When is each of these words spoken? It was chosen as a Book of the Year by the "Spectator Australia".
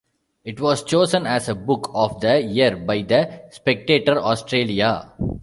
It 0.43 0.59
was 0.59 0.83
chosen 0.83 1.27
as 1.27 1.47
a 1.47 1.53
Book 1.53 1.91
of 1.93 2.21
the 2.21 2.41
Year 2.41 2.75
by 2.75 3.03
the 3.03 3.43
"Spectator 3.51 4.17
Australia". 4.19 5.13